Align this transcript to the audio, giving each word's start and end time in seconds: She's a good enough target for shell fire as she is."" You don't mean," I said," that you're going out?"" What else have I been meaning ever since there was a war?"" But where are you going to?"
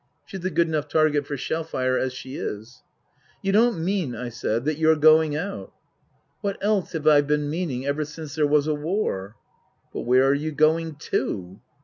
She's 0.25 0.43
a 0.43 0.49
good 0.49 0.67
enough 0.67 0.87
target 0.87 1.27
for 1.27 1.37
shell 1.37 1.63
fire 1.63 1.95
as 1.95 2.11
she 2.11 2.35
is."" 2.35 2.81
You 3.43 3.51
don't 3.51 3.85
mean," 3.85 4.15
I 4.15 4.29
said," 4.29 4.65
that 4.65 4.79
you're 4.79 4.95
going 4.95 5.35
out?"" 5.35 5.73
What 6.41 6.57
else 6.59 6.93
have 6.93 7.05
I 7.07 7.21
been 7.21 7.51
meaning 7.51 7.85
ever 7.85 8.03
since 8.03 8.33
there 8.33 8.47
was 8.47 8.65
a 8.65 8.73
war?"" 8.73 9.35
But 9.93 10.01
where 10.01 10.25
are 10.27 10.33
you 10.33 10.53
going 10.53 10.95
to?" 11.11 11.61